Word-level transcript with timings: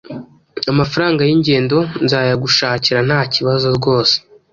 amafaranga 0.71 1.21
y’ingendo 1.29 1.77
nzayagushakira 2.03 2.99
ntakibazo 3.07 3.67
rwose. 3.77 4.15